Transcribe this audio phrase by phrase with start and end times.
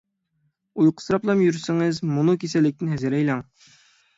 [0.83, 3.45] ئۇيقۇسىراپلا يۈرسىڭىز مۇنۇ كېسەللىكتىن ھەزەر ئەيلەڭ.